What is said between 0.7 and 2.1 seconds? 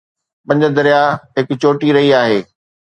درياهه هڪ چوڻي